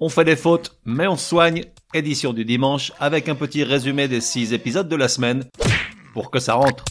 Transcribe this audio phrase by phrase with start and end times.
[0.00, 1.64] On fait des fautes, mais on soigne.
[1.92, 5.44] Édition du dimanche avec un petit résumé des 6 épisodes de la semaine
[6.12, 6.84] pour que ça rentre.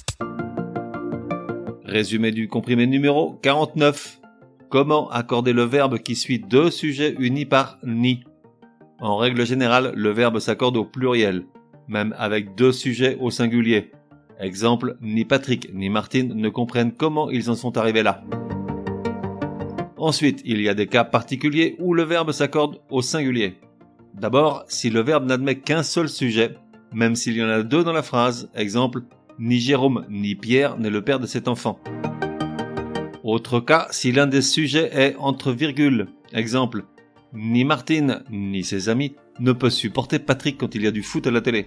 [1.86, 4.20] Résumé du comprimé numéro 49.
[4.70, 8.26] Comment accorder le verbe qui suit deux sujets unis par ni?
[9.00, 11.46] En règle générale, le verbe s'accorde au pluriel,
[11.88, 13.92] même avec deux sujets au singulier.
[14.42, 18.24] Exemple, ni Patrick ni Martine ne comprennent comment ils en sont arrivés là.
[19.98, 23.58] Ensuite, il y a des cas particuliers où le verbe s'accorde au singulier.
[24.14, 26.56] D'abord, si le verbe n'admet qu'un seul sujet,
[26.94, 29.02] même s'il y en a deux dans la phrase, exemple,
[29.40, 31.80] ni Jérôme ni Pierre n'est le père de cet enfant.
[33.24, 36.86] Autre cas, si l'un des sujets est entre virgules, exemple,
[37.34, 41.26] ni Martine ni ses amis ne peut supporter Patrick quand il y a du foot
[41.28, 41.66] à la télé.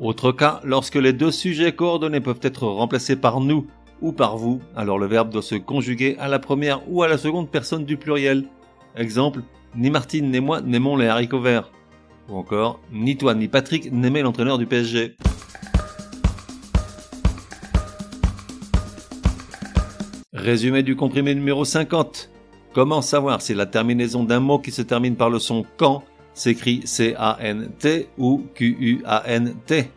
[0.00, 3.66] Autre cas, lorsque les deux sujets coordonnés peuvent être remplacés par nous
[4.00, 7.18] ou par vous, alors le verbe doit se conjuguer à la première ou à la
[7.18, 8.44] seconde personne du pluriel.
[8.96, 9.40] Exemple,
[9.74, 11.70] ni Martine ni moi n'aimons les haricots verts.
[12.28, 15.16] Ou encore, ni toi ni Patrick n'aimez l'entraîneur du PSG.
[20.32, 22.30] Résumé du comprimé numéro 50.
[22.72, 26.02] Comment savoir si la terminaison d'un mot qui se termine par le son quand
[26.34, 29.90] s'écrit C-A-N-T ou Q-U-A-N-T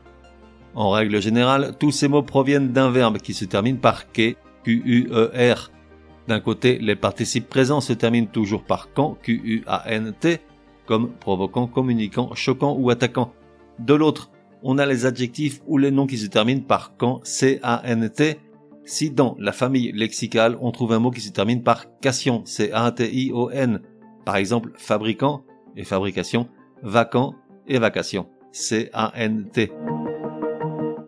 [0.76, 5.72] En règle générale, tous ces mots proviennent d'un verbe qui se termine par que, Q-U-E-R.
[6.28, 10.40] D'un côté, les participes présents se terminent toujours par quand, Q-U-A-N-T,
[10.86, 13.34] comme provoquant, communiquant, choquant ou attaquant.
[13.80, 14.32] De l'autre,
[14.64, 18.40] on a les adjectifs ou les noms qui se terminent par quand, C-A-N-T,
[18.86, 23.82] si dans la famille lexicale on trouve un mot qui se termine par cation, C-A-T-I-O-N,
[24.26, 25.44] par exemple fabricant,
[25.76, 26.48] et fabrication,
[26.82, 27.34] vacant
[27.68, 29.72] et vacation, C-A-N-T.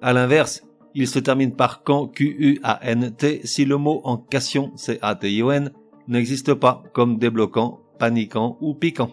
[0.06, 0.62] À l'inverse,
[0.94, 5.72] il se termine par quand, Q-U-A-N-T, si le mot en cation, C-A-T-I-O-N,
[6.08, 9.10] n'existe pas comme débloquant, paniquant ou piquant.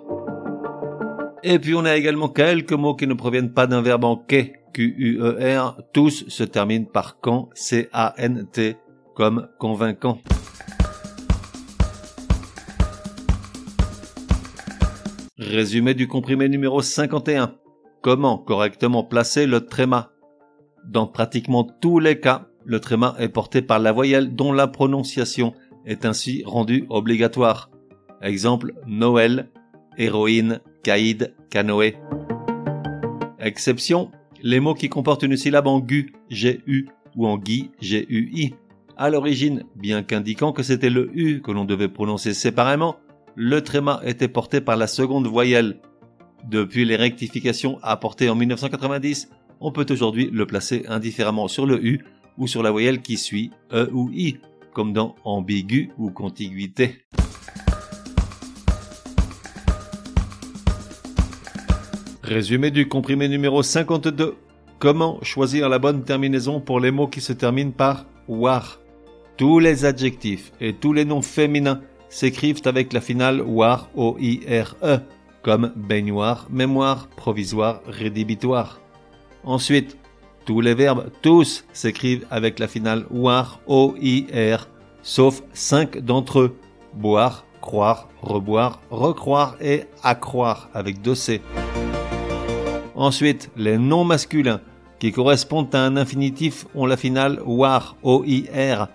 [1.42, 4.52] Et puis on a également quelques mots qui ne proviennent pas d'un verbe en quai,
[4.74, 8.76] Q-U-E-R, tous se terminent par quand, C-A-N-T,
[9.14, 10.18] comme convaincant.
[15.38, 17.54] Résumé du comprimé numéro 51.
[18.02, 20.11] Comment correctement placer le tréma?
[20.86, 25.54] Dans pratiquement tous les cas, le tréma est porté par la voyelle dont la prononciation
[25.86, 27.70] est ainsi rendue obligatoire.
[28.20, 29.50] Exemple, Noël,
[29.98, 31.96] héroïne, caïd, canoë.
[33.38, 34.10] Exception,
[34.42, 38.54] les mots qui comportent une syllabe en gu, G-U, ou en gui, G-U-I.
[38.96, 42.96] À l'origine, bien qu'indiquant que c'était le U que l'on devait prononcer séparément,
[43.34, 45.78] le tréma était porté par la seconde voyelle.
[46.48, 49.30] Depuis les rectifications apportées en 1990,
[49.62, 52.04] on peut aujourd'hui le placer indifféremment sur le U
[52.36, 54.38] ou sur la voyelle qui suit E ou I,
[54.74, 57.04] comme dans ambigu ou contiguïté.
[62.22, 64.34] Résumé du comprimé numéro 52.
[64.78, 68.80] Comment choisir la bonne terminaison pour les mots qui se terminent par war?
[69.36, 74.98] Tous les adjectifs et tous les noms féminins s'écrivent avec la finale war, O-I-R-E,
[75.42, 78.80] comme baignoire, mémoire, provisoire, rédhibitoire.
[79.44, 79.96] Ensuite,
[80.44, 84.68] tous les verbes tous s'écrivent avec la finale war, O-I-R,
[85.02, 86.56] sauf cinq d'entre eux,
[86.94, 91.14] boire, croire, reboire, recroire et accroire avec deux.
[92.94, 94.60] Ensuite, les noms masculins
[94.98, 98.88] qui correspondent à un infinitif ont la finale war, O-I-R.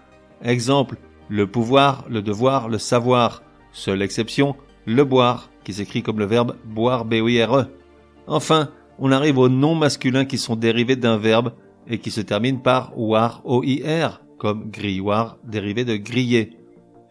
[0.44, 0.96] Exemple,
[1.28, 3.44] le pouvoir, le devoir, le savoir.
[3.74, 7.66] Seule exception, le boire, qui s'écrit comme le verbe boire, B-O-I-R-E.
[8.28, 8.70] Enfin,
[9.00, 11.54] on arrive aux noms masculins qui sont dérivés d'un verbe
[11.88, 16.58] et qui se terminent par war, O-I-R, comme grilloir, dérivé de griller.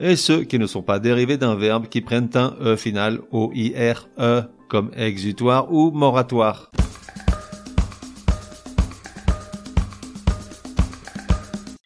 [0.00, 4.42] Et ceux qui ne sont pas dérivés d'un verbe qui prennent un E final, O-I-R-E,
[4.68, 6.70] comme exutoire ou moratoire.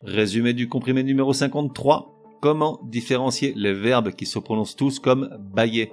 [0.03, 2.17] Résumé du comprimé numéro 53.
[2.41, 5.93] Comment différencier les verbes qui se prononcent tous comme bailler?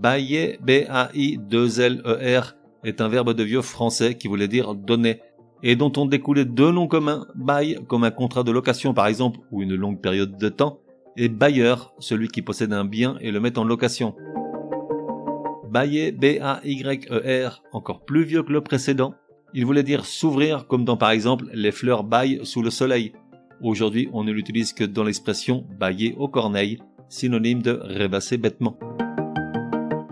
[0.00, 2.54] Bailler, B-A-I-2-L-E-R,
[2.84, 5.20] est un verbe de vieux français qui voulait dire donner
[5.62, 9.40] et dont on découlait deux noms communs, bail comme un contrat de location par exemple
[9.50, 10.78] ou une longue période de temps,
[11.16, 14.14] et bailleur, celui qui possède un bien et le met en location.
[15.68, 19.14] Bailler, B-A-Y-E-R, encore plus vieux que le précédent,
[19.52, 23.12] il voulait dire s'ouvrir comme dans par exemple les fleurs baillent sous le soleil.
[23.60, 26.78] Aujourd'hui, on ne l'utilise que dans l'expression bailler aux corneilles,
[27.08, 28.78] synonyme de rêvasser bêtement.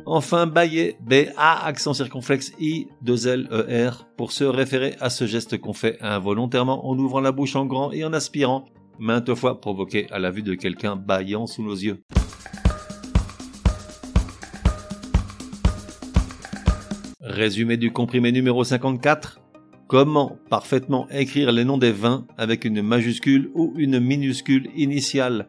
[0.08, 5.26] Enfin, bailler, B-A, accent circonflexe I, 2 L, E, R, pour se référer à ce
[5.26, 8.66] geste qu'on fait involontairement en ouvrant la bouche en grand et en aspirant,
[9.00, 12.04] maintes fois provoqué à la vue de quelqu'un baillant sous nos yeux.
[17.20, 19.40] Résumé du comprimé numéro 54.
[19.88, 25.48] Comment parfaitement écrire les noms des vins avec une majuscule ou une minuscule initiale?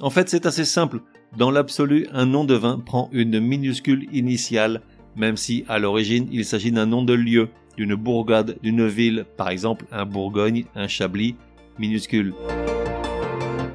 [0.00, 1.00] En fait, c'est assez simple.
[1.36, 4.80] Dans l'absolu, un nom de vin prend une minuscule initiale,
[5.14, 9.50] même si à l'origine il s'agit d'un nom de lieu, d'une bourgade, d'une ville, par
[9.50, 11.36] exemple un Bourgogne, un Chablis,
[11.78, 12.34] minuscule.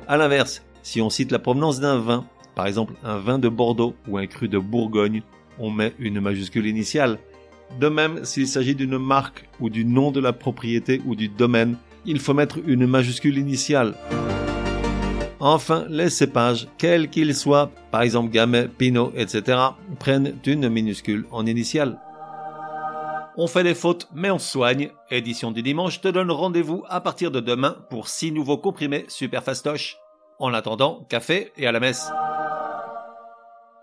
[0.07, 3.95] À l'inverse, si on cite la provenance d'un vin, par exemple un vin de Bordeaux
[4.07, 5.21] ou un cru de Bourgogne,
[5.59, 7.19] on met une majuscule initiale.
[7.79, 11.77] De même, s'il s'agit d'une marque ou du nom de la propriété ou du domaine,
[12.05, 13.95] il faut mettre une majuscule initiale.
[15.45, 19.59] Enfin, les cépages, quels qu'ils soient, par exemple Gamay, Pinot, etc.,
[19.99, 21.99] prennent une minuscule en initiale.
[23.35, 24.91] On fait des fautes, mais on soigne.
[25.11, 29.43] Édition du dimanche te donne rendez-vous à partir de demain pour six nouveaux comprimés super
[29.43, 29.97] fastoches.
[30.39, 32.09] En attendant, café et à la messe.